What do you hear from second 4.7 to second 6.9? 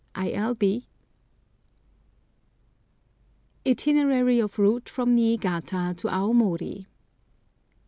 from NIIGATA to AOMORI.